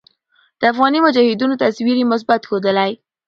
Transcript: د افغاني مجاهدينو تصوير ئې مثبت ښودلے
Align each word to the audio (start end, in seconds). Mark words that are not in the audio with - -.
د 0.59 0.61
افغاني 0.71 0.99
مجاهدينو 1.05 1.59
تصوير 1.63 1.95
ئې 1.99 2.05
مثبت 2.13 2.41
ښودلے 2.49 2.89